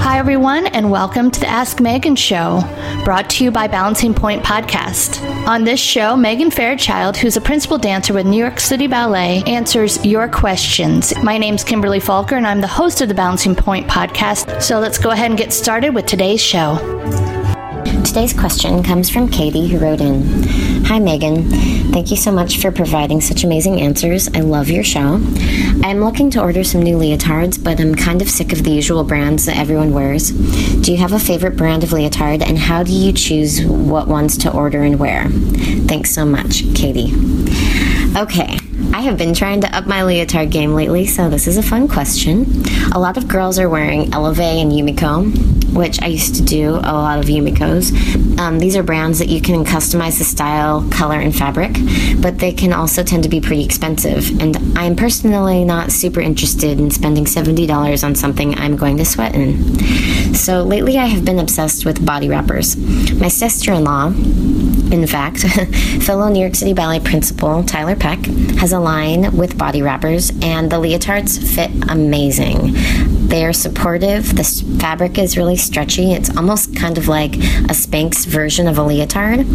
Hi, 0.00 0.18
everyone, 0.18 0.66
and 0.66 0.90
welcome 0.90 1.30
to 1.30 1.40
the 1.40 1.46
Ask 1.46 1.80
Megan 1.80 2.16
Show, 2.16 2.62
brought 3.02 3.30
to 3.30 3.44
you 3.44 3.50
by 3.50 3.66
Balancing 3.66 4.12
Point 4.12 4.44
Podcast. 4.44 5.22
On 5.46 5.64
this 5.64 5.80
show, 5.80 6.14
Megan 6.14 6.50
Fairchild, 6.50 7.16
who's 7.16 7.38
a 7.38 7.40
principal 7.40 7.78
dancer 7.78 8.12
with 8.12 8.26
New 8.26 8.36
York 8.36 8.60
City 8.60 8.86
Ballet, 8.86 9.42
answers 9.46 10.04
your 10.04 10.28
questions. 10.28 11.14
My 11.22 11.38
name's 11.38 11.64
Kimberly 11.64 12.00
Falker, 12.00 12.32
and 12.32 12.46
I'm 12.46 12.60
the 12.60 12.66
host 12.66 13.00
of 13.00 13.08
the 13.08 13.14
Balancing 13.14 13.54
Point 13.54 13.86
Podcast. 13.88 14.60
So 14.60 14.80
let's 14.80 14.98
go 14.98 15.10
ahead 15.10 15.30
and 15.30 15.38
get 15.38 15.54
started 15.54 15.94
with 15.94 16.04
today's 16.04 16.42
show. 16.42 16.76
Today's 18.04 18.34
question 18.34 18.82
comes 18.82 19.08
from 19.08 19.28
Katie, 19.28 19.66
who 19.66 19.78
wrote 19.78 20.02
in 20.02 20.73
Hi, 20.86 20.98
Megan. 20.98 21.48
Thank 21.92 22.10
you 22.10 22.16
so 22.16 22.30
much 22.30 22.60
for 22.60 22.70
providing 22.70 23.20
such 23.20 23.42
amazing 23.42 23.80
answers. 23.80 24.28
I 24.28 24.40
love 24.40 24.68
your 24.68 24.84
show. 24.84 25.20
I'm 25.82 26.00
looking 26.00 26.30
to 26.30 26.42
order 26.42 26.62
some 26.62 26.82
new 26.82 26.96
leotards, 26.96 27.62
but 27.62 27.80
I'm 27.80 27.94
kind 27.94 28.20
of 28.20 28.28
sick 28.28 28.52
of 28.52 28.64
the 28.64 28.70
usual 28.70 29.02
brands 29.02 29.46
that 29.46 29.56
everyone 29.56 29.94
wears. 29.94 30.30
Do 30.30 30.92
you 30.92 30.98
have 30.98 31.12
a 31.12 31.18
favorite 31.18 31.56
brand 31.56 31.84
of 31.84 31.92
leotard, 31.92 32.42
and 32.42 32.58
how 32.58 32.82
do 32.82 32.92
you 32.92 33.12
choose 33.12 33.64
what 33.64 34.08
ones 34.08 34.36
to 34.38 34.52
order 34.52 34.82
and 34.82 35.00
wear? 35.00 35.28
Thanks 35.88 36.10
so 36.10 36.26
much, 36.26 36.62
Katie. 36.74 37.12
Okay, 38.16 38.58
I 38.92 39.00
have 39.00 39.16
been 39.16 39.34
trying 39.34 39.62
to 39.62 39.76
up 39.76 39.86
my 39.86 40.04
leotard 40.04 40.50
game 40.50 40.74
lately, 40.74 41.06
so 41.06 41.30
this 41.30 41.46
is 41.46 41.56
a 41.56 41.62
fun 41.62 41.88
question. 41.88 42.62
A 42.92 42.98
lot 43.00 43.16
of 43.16 43.26
girls 43.26 43.58
are 43.58 43.68
wearing 43.68 44.12
Eleve 44.12 44.38
and 44.38 44.70
Yumiko, 44.70 45.63
which 45.74 46.00
I 46.02 46.06
used 46.06 46.34
to 46.36 46.42
do 46.42 46.70
a 46.76 46.94
lot 46.94 47.18
of 47.18 47.26
Yumikos. 47.26 48.38
Um, 48.38 48.58
these 48.58 48.76
are 48.76 48.82
brands 48.82 49.18
that 49.18 49.28
you 49.28 49.40
can 49.40 49.64
customize 49.64 50.18
the 50.18 50.24
style, 50.24 50.88
color, 50.90 51.18
and 51.18 51.34
fabric, 51.34 51.72
but 52.20 52.38
they 52.38 52.52
can 52.52 52.72
also 52.72 53.02
tend 53.02 53.22
to 53.24 53.28
be 53.28 53.40
pretty 53.40 53.64
expensive. 53.64 54.40
And 54.40 54.56
I'm 54.78 54.96
personally 54.96 55.64
not 55.64 55.92
super 55.92 56.20
interested 56.20 56.78
in 56.78 56.90
spending 56.90 57.24
$70 57.24 58.04
on 58.04 58.14
something 58.14 58.54
I'm 58.56 58.76
going 58.76 58.96
to 58.98 59.04
sweat 59.04 59.34
in. 59.34 60.34
So 60.34 60.62
lately 60.62 60.98
I 60.98 61.06
have 61.06 61.24
been 61.24 61.38
obsessed 61.38 61.84
with 61.84 62.04
body 62.04 62.28
wrappers. 62.28 62.76
My 63.14 63.28
sister 63.28 63.72
in 63.72 63.84
law, 63.84 64.08
in 64.08 65.06
fact, 65.06 65.40
fellow 66.02 66.28
New 66.28 66.40
York 66.40 66.54
City 66.54 66.72
Ballet 66.72 67.00
principal 67.00 67.62
Tiler 67.64 67.96
Peck 67.96 68.24
has 68.58 68.72
a 68.72 68.80
line 68.80 69.36
with 69.36 69.58
body 69.58 69.82
wrappers, 69.82 70.30
and 70.42 70.70
the 70.70 70.76
leotards 70.76 71.38
fit 71.54 71.70
amazing. 71.88 72.72
They 73.28 73.44
are 73.44 73.52
supportive. 73.52 74.36
The 74.36 74.44
fabric 74.78 75.18
is 75.18 75.36
really 75.36 75.56
stretchy. 75.64 76.12
It's 76.12 76.34
almost 76.36 76.76
kind 76.76 76.98
of 76.98 77.08
like 77.08 77.34
a 77.34 77.74
Spanx 77.74 78.26
version 78.26 78.68
of 78.68 78.78
a 78.78 78.82
leotard. 78.82 79.46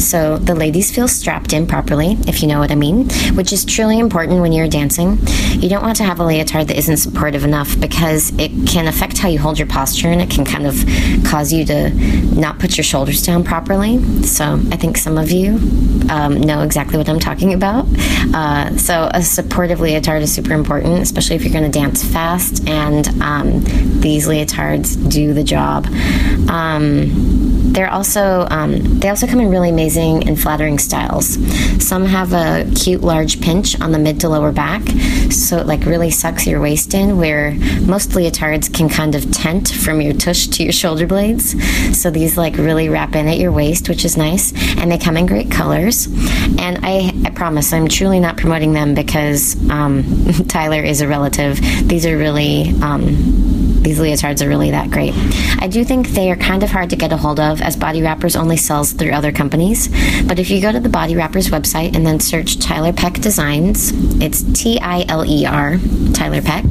So 0.00 0.38
the 0.38 0.54
ladies 0.54 0.94
feel 0.94 1.08
strapped 1.08 1.52
in 1.52 1.66
properly, 1.66 2.16
if 2.26 2.42
you 2.42 2.48
know 2.48 2.58
what 2.58 2.70
I 2.70 2.74
mean, 2.74 3.08
which 3.34 3.52
is 3.52 3.64
truly 3.64 3.98
important 3.98 4.40
when 4.40 4.52
you're 4.52 4.68
dancing. 4.68 5.18
You 5.52 5.68
don't 5.68 5.82
want 5.82 5.96
to 5.98 6.04
have 6.04 6.20
a 6.20 6.24
leotard 6.24 6.68
that 6.68 6.76
isn't 6.76 6.98
supportive 6.98 7.44
enough 7.44 7.78
because 7.80 8.32
it 8.38 8.50
can 8.66 8.86
affect 8.86 9.18
how 9.18 9.28
you 9.28 9.38
hold 9.38 9.58
your 9.58 9.68
posture 9.68 10.08
and 10.08 10.20
it 10.20 10.30
can 10.30 10.44
kind 10.44 10.66
of 10.66 10.74
cause 11.24 11.52
you 11.52 11.64
to 11.66 11.90
not 12.34 12.58
put 12.58 12.76
your 12.76 12.84
shoulders 12.84 13.22
down 13.22 13.44
properly. 13.44 14.02
So 14.22 14.60
I 14.72 14.76
think 14.76 14.96
some 14.96 15.18
of 15.18 15.30
you 15.30 15.58
um, 16.10 16.40
know 16.40 16.62
exactly 16.62 16.98
what 16.98 17.08
I'm 17.08 17.20
talking 17.20 17.54
about. 17.54 17.86
Uh, 18.34 18.76
so 18.76 19.10
a 19.12 19.22
supportive 19.22 19.80
leotard 19.80 20.22
is 20.22 20.32
super 20.32 20.52
important, 20.52 21.00
especially 21.00 21.36
if 21.36 21.44
you're 21.44 21.52
going 21.52 21.70
to 21.70 21.78
dance 21.78 22.04
fast 22.04 22.66
and 22.68 23.08
um, 23.22 23.60
these 24.00 24.26
leotards 24.26 25.10
do 25.10 25.34
the 25.34 25.44
job. 25.48 25.86
Um, 26.48 27.38
they're 27.72 27.90
also 27.90 28.46
um, 28.50 28.98
they 28.98 29.08
also 29.08 29.26
come 29.26 29.40
in 29.40 29.50
really 29.50 29.70
amazing 29.70 30.26
and 30.28 30.40
flattering 30.40 30.78
styles. 30.78 31.34
Some 31.84 32.06
have 32.06 32.32
a 32.32 32.70
cute 32.74 33.02
large 33.02 33.40
pinch 33.40 33.80
on 33.80 33.92
the 33.92 33.98
mid 33.98 34.20
to 34.20 34.28
lower 34.28 34.52
back, 34.52 34.82
so 35.30 35.58
it 35.58 35.66
like 35.66 35.84
really 35.84 36.10
sucks 36.10 36.46
your 36.46 36.60
waist 36.60 36.94
in. 36.94 37.18
Where 37.18 37.52
most 37.86 38.10
leotards 38.10 38.72
can 38.72 38.88
kind 38.88 39.14
of 39.14 39.30
tent 39.30 39.68
from 39.68 40.00
your 40.00 40.14
tush 40.14 40.46
to 40.48 40.64
your 40.64 40.72
shoulder 40.72 41.06
blades, 41.06 41.54
so 41.98 42.10
these 42.10 42.36
like 42.36 42.56
really 42.56 42.88
wrap 42.88 43.14
in 43.14 43.28
at 43.28 43.38
your 43.38 43.52
waist, 43.52 43.88
which 43.88 44.04
is 44.04 44.16
nice. 44.16 44.52
And 44.78 44.90
they 44.90 44.98
come 44.98 45.16
in 45.16 45.26
great 45.26 45.50
colors. 45.50 46.06
And 46.58 46.78
I, 46.82 47.12
I 47.24 47.30
promise 47.30 47.72
I'm 47.72 47.88
truly 47.88 48.20
not 48.20 48.36
promoting 48.36 48.72
them 48.72 48.94
because 48.94 49.56
um, 49.70 50.04
Tiler 50.48 50.82
is 50.82 51.00
a 51.00 51.08
relative. 51.08 51.60
These 51.88 52.06
are 52.06 52.16
really 52.16 52.70
um, 52.82 53.57
these 53.82 53.98
leotards 53.98 54.44
are 54.44 54.48
really 54.48 54.70
that 54.70 54.90
great. 54.90 55.14
I 55.60 55.68
do 55.68 55.84
think 55.84 56.08
they 56.08 56.30
are 56.30 56.36
kind 56.36 56.62
of 56.62 56.70
hard 56.70 56.90
to 56.90 56.96
get 56.96 57.12
a 57.12 57.16
hold 57.16 57.40
of 57.40 57.60
as 57.60 57.76
Body 57.76 58.02
Wrappers 58.02 58.36
only 58.36 58.56
sells 58.56 58.92
through 58.92 59.12
other 59.12 59.32
companies. 59.32 59.88
But 60.26 60.38
if 60.38 60.50
you 60.50 60.60
go 60.60 60.72
to 60.72 60.80
the 60.80 60.88
Body 60.88 61.16
Wrappers 61.16 61.48
website 61.48 61.94
and 61.94 62.06
then 62.06 62.20
search 62.20 62.58
Tiler 62.58 62.92
Peck 62.92 63.14
Designs, 63.14 63.92
it's 64.22 64.42
T 64.52 64.78
I 64.80 65.04
L 65.08 65.24
E 65.24 65.46
R, 65.46 65.78
Tiler 66.14 66.42
Peck, 66.42 66.64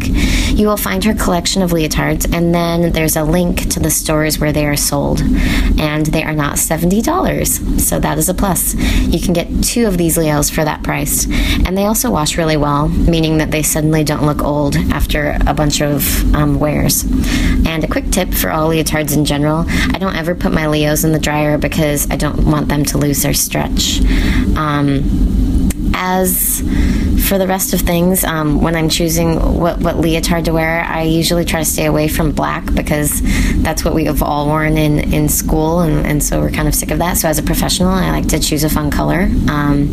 you 0.57 0.67
will 0.67 0.77
find 0.77 1.03
her 1.03 1.13
collection 1.13 1.61
of 1.61 1.71
leotards. 1.71 2.31
And 2.33 2.53
then 2.53 2.91
there's 2.91 3.15
a 3.15 3.23
link 3.23 3.69
to 3.71 3.79
the 3.79 3.91
stores 3.91 4.39
where 4.39 4.51
they 4.51 4.65
are 4.65 4.75
sold. 4.75 5.21
And 5.79 6.05
they 6.07 6.23
are 6.23 6.33
not 6.33 6.55
$70. 6.55 7.79
So 7.79 7.99
that 7.99 8.17
is 8.17 8.29
a 8.29 8.33
plus. 8.33 8.73
You 8.75 9.19
can 9.19 9.33
get 9.33 9.63
two 9.63 9.87
of 9.87 9.97
these 9.97 10.17
Leos 10.17 10.49
for 10.49 10.63
that 10.65 10.83
price. 10.83 11.25
And 11.65 11.77
they 11.77 11.85
also 11.85 12.11
wash 12.11 12.37
really 12.37 12.57
well, 12.57 12.87
meaning 12.87 13.37
that 13.37 13.51
they 13.51 13.63
suddenly 13.63 14.03
don't 14.03 14.25
look 14.25 14.43
old 14.43 14.75
after 14.75 15.37
a 15.45 15.53
bunch 15.53 15.81
of 15.81 16.35
um, 16.35 16.59
wears. 16.59 17.03
And 17.67 17.83
a 17.83 17.87
quick 17.87 18.11
tip 18.11 18.33
for 18.33 18.49
all 18.49 18.69
leotards 18.69 19.15
in 19.15 19.25
general 19.25 19.65
I 19.67 19.97
don't 19.99 20.15
ever 20.15 20.35
put 20.35 20.51
my 20.51 20.67
Leos 20.67 21.03
in 21.03 21.11
the 21.11 21.19
dryer 21.19 21.57
because 21.57 22.09
I 22.09 22.15
don't 22.15 22.45
want 22.45 22.69
them 22.69 22.83
to 22.85 22.97
lose 22.97 23.23
their 23.23 23.33
stretch. 23.33 24.01
Um, 24.55 25.86
as 25.97 26.61
for 27.27 27.37
the 27.37 27.47
rest 27.47 27.73
of 27.73 27.81
things, 27.81 28.23
um, 28.23 28.61
when 28.61 28.75
I'm 28.75 28.87
choosing 28.87 29.59
what, 29.59 29.79
what 29.79 29.97
leotard 29.97 30.45
to 30.45 30.53
wear, 30.53 30.81
I 30.83 31.01
usually 31.01 31.43
try 31.43 31.59
to 31.59 31.65
stay 31.65 31.85
away 31.85 32.07
from 32.07 32.31
black 32.31 32.73
because 32.73 33.21
that's 33.63 33.83
what 33.83 33.93
we 33.93 34.05
have 34.05 34.23
all 34.23 34.47
worn 34.47 34.77
in, 34.77 35.13
in 35.13 35.27
school, 35.27 35.81
and, 35.81 36.05
and 36.05 36.23
so 36.23 36.39
we're 36.39 36.51
kind 36.51 36.67
of 36.67 36.75
sick 36.75 36.91
of 36.91 36.99
that. 36.99 37.17
So, 37.17 37.27
as 37.27 37.37
a 37.37 37.43
professional, 37.43 37.89
I 37.89 38.11
like 38.11 38.27
to 38.29 38.39
choose 38.39 38.63
a 38.63 38.69
fun 38.69 38.91
color 38.91 39.29
um, 39.49 39.87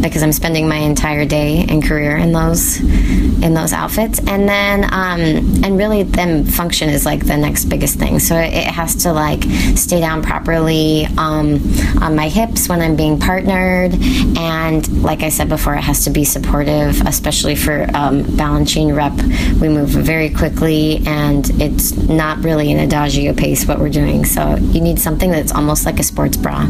because 0.00 0.22
I'm 0.22 0.32
spending 0.32 0.68
my 0.68 0.78
entire 0.78 1.24
day 1.24 1.64
and 1.68 1.84
career 1.84 2.16
in 2.16 2.32
those 2.32 2.80
in 2.80 3.52
those 3.52 3.72
outfits. 3.72 4.18
And 4.26 4.48
then, 4.48 4.84
um, 4.84 5.64
and 5.64 5.76
really, 5.76 6.02
then 6.02 6.44
function 6.44 6.88
is 6.88 7.04
like 7.04 7.26
the 7.26 7.36
next 7.36 7.66
biggest 7.66 7.98
thing. 7.98 8.18
So, 8.18 8.36
it, 8.36 8.52
it 8.52 8.66
has 8.66 8.96
to 9.04 9.12
like 9.12 9.44
stay 9.76 10.00
down 10.00 10.22
properly 10.22 11.06
um, 11.18 11.60
on 12.02 12.16
my 12.16 12.28
hips 12.28 12.68
when 12.68 12.80
I'm 12.80 12.96
being 12.96 13.20
partnered, 13.20 13.94
and 14.36 15.02
like 15.02 15.22
I 15.22 15.28
said 15.34 15.48
before, 15.48 15.74
it 15.74 15.82
has 15.82 16.04
to 16.04 16.10
be 16.10 16.24
supportive, 16.24 17.00
especially 17.02 17.56
for 17.56 17.82
um, 17.94 18.24
Balanchine 18.24 18.96
rep. 18.96 19.12
We 19.60 19.68
move 19.68 19.88
very 19.88 20.30
quickly, 20.30 21.02
and 21.06 21.48
it's 21.60 21.92
not 21.96 22.38
really 22.38 22.70
an 22.72 22.78
adagio 22.78 23.34
pace 23.34 23.66
what 23.66 23.78
we're 23.78 23.90
doing. 23.90 24.24
So 24.24 24.56
you 24.56 24.80
need 24.80 24.98
something 24.98 25.30
that's 25.30 25.52
almost 25.52 25.84
like 25.84 25.98
a 25.98 26.02
sports 26.02 26.36
bra. 26.36 26.66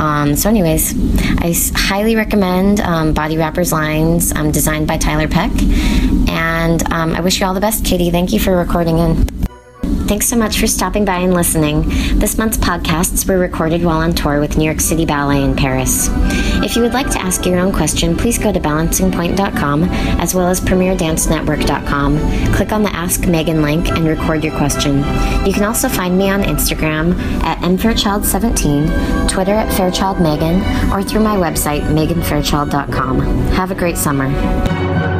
Um, 0.00 0.34
so, 0.36 0.48
anyways, 0.50 0.94
I 1.38 1.54
highly 1.78 2.16
recommend 2.16 2.80
um, 2.80 3.14
Body 3.14 3.36
Wrappers 3.36 3.72
lines 3.72 4.32
um, 4.32 4.50
designed 4.50 4.86
by 4.86 4.98
Tiler 4.98 5.28
Peck, 5.28 5.52
and 6.28 6.82
um, 6.92 7.14
I 7.14 7.20
wish 7.20 7.40
you 7.40 7.46
all 7.46 7.54
the 7.54 7.60
best, 7.60 7.84
Katie. 7.84 8.10
Thank 8.10 8.32
you 8.32 8.40
for 8.40 8.56
recording 8.56 8.98
in. 8.98 9.51
Thanks 10.06 10.28
so 10.28 10.36
much 10.36 10.58
for 10.58 10.66
stopping 10.66 11.04
by 11.04 11.18
and 11.18 11.34
listening. 11.34 11.82
This 12.18 12.36
month's 12.36 12.58
podcasts 12.58 13.28
were 13.28 13.38
recorded 13.38 13.84
while 13.84 13.98
on 13.98 14.12
tour 14.12 14.40
with 14.40 14.56
New 14.56 14.64
York 14.64 14.80
City 14.80 15.06
Ballet 15.06 15.42
in 15.42 15.56
Paris. 15.56 16.08
If 16.64 16.76
you 16.76 16.82
would 16.82 16.92
like 16.92 17.10
to 17.10 17.20
ask 17.20 17.46
your 17.46 17.58
own 17.58 17.72
question, 17.72 18.16
please 18.16 18.38
go 18.38 18.52
to 18.52 18.60
balancingpoint.com 18.60 19.84
as 20.20 20.34
well 20.34 20.48
as 20.48 20.60
premierdancenetwork.com. 20.60 22.18
Click 22.54 22.72
on 22.72 22.82
the 22.82 22.94
Ask 22.94 23.26
Megan 23.26 23.62
link 23.62 23.88
and 23.88 24.06
record 24.06 24.44
your 24.44 24.56
question. 24.56 24.98
You 25.46 25.52
can 25.52 25.64
also 25.64 25.88
find 25.88 26.18
me 26.18 26.30
on 26.30 26.42
Instagram 26.42 27.18
at 27.42 27.58
mfairchild17, 27.58 29.28
Twitter 29.28 29.52
at 29.54 29.68
fairchildmegan, 29.72 30.92
or 30.92 31.02
through 31.02 31.22
my 31.22 31.36
website, 31.36 31.82
meganfairchild.com. 31.82 33.20
Have 33.52 33.70
a 33.70 33.74
great 33.74 33.96
summer. 33.96 35.11